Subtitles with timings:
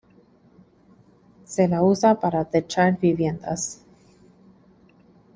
[1.45, 3.83] Se la usa para techar viviendas.